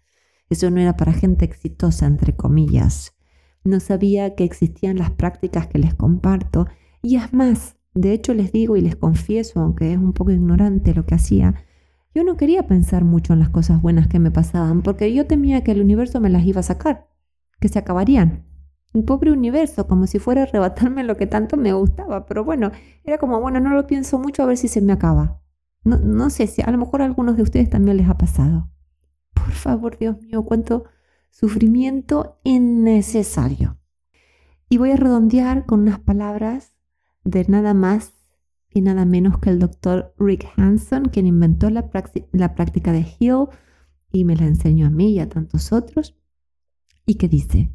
Eso 0.52 0.70
no 0.70 0.80
era 0.80 0.98
para 0.98 1.14
gente 1.14 1.46
exitosa, 1.46 2.06
entre 2.06 2.36
comillas. 2.36 3.16
No 3.64 3.80
sabía 3.80 4.36
que 4.36 4.44
existían 4.44 5.00
las 5.00 5.10
prácticas 5.10 5.66
que 5.66 5.80
les 5.80 5.96
comparto 5.96 6.68
y 7.02 7.16
es 7.16 7.34
más, 7.34 7.76
de 7.96 8.14
hecho 8.14 8.36
les 8.36 8.52
digo 8.52 8.78
y 8.78 8.82
les 8.82 8.96
confieso, 8.98 9.62
aunque 9.62 9.94
es 9.94 9.98
un 9.98 10.14
poco 10.14 10.30
ignorante 10.30 10.94
lo 10.94 11.08
que 11.08 11.16
hacía, 11.16 11.56
yo 12.14 12.24
no 12.24 12.38
quería 12.38 12.68
pensar 12.68 13.04
mucho 13.04 13.34
en 13.34 13.40
las 13.40 13.50
cosas 13.50 13.82
buenas 13.82 14.08
que 14.08 14.20
me 14.20 14.30
pasaban 14.30 14.84
porque 14.84 15.12
yo 15.12 15.26
temía 15.26 15.64
que 15.64 15.72
el 15.72 15.82
universo 15.82 16.22
me 16.22 16.30
las 16.30 16.46
iba 16.46 16.60
a 16.60 16.64
sacar, 16.64 17.10
que 17.60 17.68
se 17.68 17.80
acabarían. 17.80 18.46
Un 18.96 19.06
pobre 19.06 19.32
universo, 19.32 19.88
como 19.88 20.08
si 20.08 20.20
fuera 20.20 20.42
a 20.42 20.44
arrebatarme 20.46 21.04
lo 21.04 21.18
que 21.18 21.28
tanto 21.28 21.58
me 21.58 21.74
gustaba, 21.74 22.26
pero 22.26 22.46
bueno, 22.46 22.72
era 23.04 23.18
como, 23.18 23.42
bueno, 23.42 23.60
no 23.60 23.72
lo 23.72 23.88
pienso 23.88 24.18
mucho 24.20 24.42
a 24.42 24.46
ver 24.46 24.58
si 24.58 24.70
se 24.70 24.82
me 24.82 24.94
acaba. 24.94 25.42
No, 25.84 25.98
no 25.98 26.30
sé 26.30 26.48
si 26.48 26.62
a 26.62 26.72
lo 26.72 26.78
mejor 26.78 27.02
a 27.02 27.06
algunos 27.06 27.36
de 27.36 27.44
ustedes 27.44 27.70
también 27.70 27.98
les 27.98 28.08
ha 28.08 28.18
pasado. 28.18 28.70
Por 29.34 29.52
favor, 29.52 29.98
Dios 29.98 30.22
mío, 30.22 30.44
cuánto 30.44 30.86
sufrimiento 31.30 32.40
innecesario. 32.46 33.78
Y 34.70 34.78
voy 34.78 34.92
a 34.92 34.96
redondear 34.96 35.66
con 35.66 35.82
unas 35.82 36.00
palabras 36.00 36.78
de 37.26 37.46
nada 37.50 37.74
más 37.74 38.14
y 38.74 38.80
nada 38.80 39.04
menos 39.04 39.40
que 39.40 39.50
el 39.50 39.60
doctor 39.60 40.14
Rick 40.18 40.48
Hanson, 40.56 41.06
quien 41.06 41.28
inventó 41.28 41.70
la, 41.70 41.90
la 42.32 42.56
práctica 42.56 42.94
de 42.94 43.06
Hill 43.20 43.48
y 44.12 44.24
me 44.24 44.38
la 44.38 44.46
enseñó 44.46 44.88
a 44.88 44.90
mí 44.90 45.12
y 45.12 45.20
a 45.20 45.28
tantos 45.28 45.74
otros, 45.74 46.18
y 47.06 47.16
que 47.16 47.28
dice, 47.28 47.74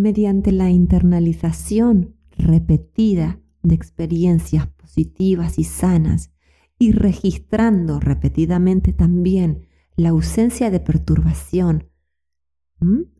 mediante 0.00 0.52
la 0.52 0.70
internalización 0.70 2.16
repetida 2.30 3.40
de 3.62 3.74
experiencias 3.74 4.66
positivas 4.68 5.58
y 5.58 5.64
sanas 5.64 6.32
y 6.78 6.92
registrando 6.92 8.00
repetidamente 8.00 8.92
también 8.92 9.66
la 9.96 10.10
ausencia 10.10 10.70
de 10.70 10.80
perturbación, 10.80 11.90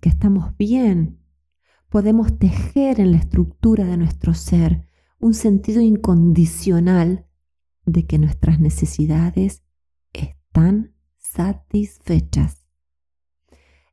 que 0.01 0.09
estamos 0.09 0.57
bien, 0.57 1.21
podemos 1.91 2.39
tejer 2.39 3.01
en 3.01 3.13
la 3.13 3.19
estructura 3.19 3.85
de 3.85 3.99
nuestro 3.99 4.33
ser 4.33 4.89
un 5.19 5.35
sentido 5.35 5.83
incondicional 5.83 7.27
de 7.85 8.07
que 8.07 8.19
nuestras 8.19 8.61
necesidades 8.61 9.63
están 10.15 10.95
satisfechas. 11.19 12.67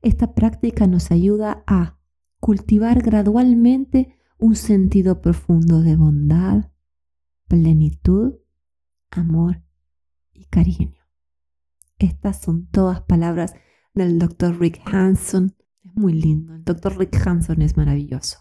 Esta 0.01 0.33
práctica 0.33 0.87
nos 0.87 1.11
ayuda 1.11 1.63
a 1.67 1.96
cultivar 2.39 3.01
gradualmente 3.01 4.15
un 4.37 4.55
sentido 4.55 5.21
profundo 5.21 5.81
de 5.81 5.95
bondad, 5.95 6.71
plenitud, 7.47 8.35
amor 9.11 9.63
y 10.33 10.45
cariño. 10.45 11.01
Estas 11.99 12.41
son 12.41 12.67
todas 12.67 13.01
palabras 13.01 13.55
del 13.93 14.19
Dr. 14.19 14.59
Rick 14.59 14.81
Hanson. 14.85 15.55
Es 15.83 15.95
muy 15.95 16.13
lindo. 16.13 16.53
El 16.53 16.63
Dr. 16.63 16.97
Rick 16.97 17.25
Hanson 17.25 17.61
es 17.61 17.75
maravilloso. 17.75 18.39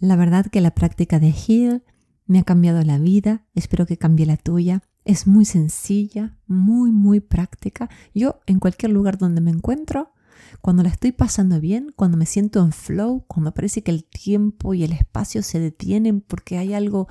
La 0.00 0.16
verdad 0.16 0.46
que 0.46 0.60
la 0.60 0.72
práctica 0.72 1.18
de 1.18 1.32
Heal 1.32 1.84
me 2.26 2.38
ha 2.38 2.44
cambiado 2.44 2.82
la 2.82 2.98
vida. 2.98 3.46
Espero 3.54 3.86
que 3.86 3.96
cambie 3.96 4.26
la 4.26 4.36
tuya. 4.36 4.82
Es 5.04 5.26
muy 5.26 5.44
sencilla, 5.44 6.38
muy, 6.46 6.92
muy 6.92 7.20
práctica. 7.20 7.88
Yo 8.14 8.40
en 8.46 8.60
cualquier 8.60 8.92
lugar 8.92 9.18
donde 9.18 9.40
me 9.40 9.50
encuentro, 9.50 10.12
cuando 10.60 10.82
la 10.82 10.88
estoy 10.88 11.12
pasando 11.12 11.60
bien, 11.60 11.92
cuando 11.94 12.16
me 12.16 12.26
siento 12.26 12.60
en 12.60 12.72
flow, 12.72 13.24
cuando 13.26 13.52
parece 13.52 13.82
que 13.82 13.90
el 13.90 14.04
tiempo 14.04 14.74
y 14.74 14.84
el 14.84 14.92
espacio 14.92 15.42
se 15.42 15.60
detienen 15.60 16.20
porque 16.20 16.58
hay 16.58 16.74
algo 16.74 17.08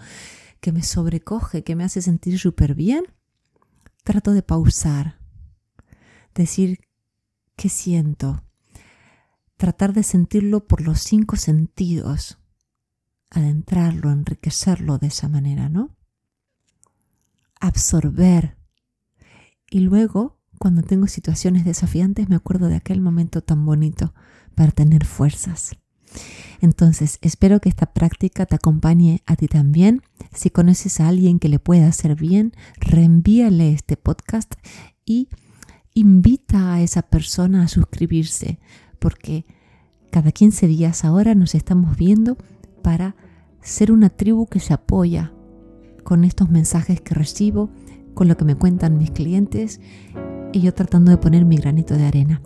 que 0.59 0.71
me 0.71 0.83
sobrecoge, 0.83 1.63
que 1.63 1.75
me 1.75 1.83
hace 1.83 2.01
sentir 2.01 2.39
súper 2.39 2.75
bien, 2.75 3.05
trato 4.03 4.33
de 4.33 4.43
pausar, 4.43 5.19
decir 6.33 6.79
qué 7.55 7.69
siento, 7.69 8.43
tratar 9.57 9.93
de 9.93 10.03
sentirlo 10.03 10.67
por 10.67 10.81
los 10.81 11.01
cinco 11.01 11.35
sentidos, 11.35 12.39
adentrarlo, 13.29 14.11
enriquecerlo 14.11 14.97
de 14.97 15.07
esa 15.07 15.29
manera, 15.29 15.69
¿no? 15.69 15.95
Absorber. 17.59 18.57
Y 19.69 19.79
luego, 19.79 20.39
cuando 20.59 20.81
tengo 20.81 21.07
situaciones 21.07 21.65
desafiantes, 21.65 22.29
me 22.29 22.35
acuerdo 22.35 22.67
de 22.67 22.75
aquel 22.75 23.01
momento 23.01 23.41
tan 23.41 23.65
bonito 23.65 24.13
para 24.55 24.71
tener 24.71 25.05
fuerzas. 25.05 25.75
Entonces, 26.61 27.19
espero 27.21 27.59
que 27.59 27.69
esta 27.69 27.93
práctica 27.93 28.45
te 28.45 28.55
acompañe 28.55 29.21
a 29.25 29.35
ti 29.35 29.47
también. 29.47 30.01
Si 30.33 30.49
conoces 30.49 30.99
a 30.99 31.07
alguien 31.07 31.39
que 31.39 31.49
le 31.49 31.59
pueda 31.59 31.87
hacer 31.87 32.15
bien, 32.15 32.53
reenvíale 32.79 33.71
este 33.71 33.97
podcast 33.97 34.53
y 35.05 35.29
invita 35.93 36.73
a 36.73 36.81
esa 36.81 37.03
persona 37.03 37.63
a 37.63 37.67
suscribirse, 37.67 38.59
porque 38.99 39.45
cada 40.11 40.31
15 40.31 40.67
días 40.67 41.03
ahora 41.05 41.35
nos 41.35 41.55
estamos 41.55 41.97
viendo 41.97 42.37
para 42.81 43.15
ser 43.61 43.91
una 43.91 44.09
tribu 44.09 44.47
que 44.47 44.59
se 44.59 44.73
apoya 44.73 45.33
con 46.03 46.23
estos 46.23 46.49
mensajes 46.49 47.01
que 47.01 47.15
recibo, 47.15 47.69
con 48.13 48.27
lo 48.27 48.37
que 48.37 48.45
me 48.45 48.55
cuentan 48.55 48.97
mis 48.97 49.11
clientes 49.11 49.81
y 50.55 50.61
yo 50.61 50.73
tratando 50.73 51.11
de 51.11 51.17
poner 51.17 51.43
mi 51.43 51.57
granito 51.57 51.95
de 51.95 52.05
arena. 52.05 52.41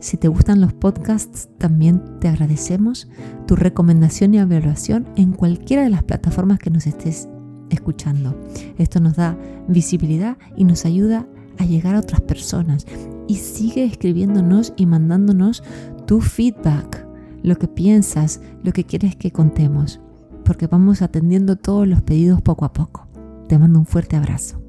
Si 0.00 0.16
te 0.16 0.26
gustan 0.26 0.60
los 0.60 0.72
podcasts, 0.72 1.48
también 1.58 2.02
te 2.18 2.26
agradecemos 2.26 3.08
tu 3.46 3.54
recomendación 3.54 4.34
y 4.34 4.38
evaluación 4.38 5.06
en 5.14 5.32
cualquiera 5.32 5.84
de 5.84 5.90
las 5.90 6.02
plataformas 6.02 6.58
que 6.58 6.70
nos 6.70 6.88
estés 6.88 7.28
escuchando. 7.70 8.36
Esto 8.78 8.98
nos 8.98 9.14
da 9.14 9.38
visibilidad 9.68 10.38
y 10.56 10.64
nos 10.64 10.84
ayuda 10.84 11.28
a 11.58 11.64
llegar 11.64 11.94
a 11.94 12.00
otras 12.00 12.20
personas. 12.22 12.84
Y 13.28 13.36
sigue 13.36 13.84
escribiéndonos 13.84 14.72
y 14.76 14.86
mandándonos 14.86 15.62
tu 16.04 16.20
feedback, 16.20 17.06
lo 17.44 17.56
que 17.56 17.68
piensas, 17.68 18.40
lo 18.64 18.72
que 18.72 18.82
quieres 18.82 19.14
que 19.14 19.30
contemos, 19.30 20.00
porque 20.44 20.66
vamos 20.66 21.00
atendiendo 21.00 21.54
todos 21.54 21.86
los 21.86 22.02
pedidos 22.02 22.42
poco 22.42 22.64
a 22.64 22.72
poco. 22.72 23.06
Te 23.46 23.56
mando 23.56 23.78
un 23.78 23.86
fuerte 23.86 24.16
abrazo. 24.16 24.61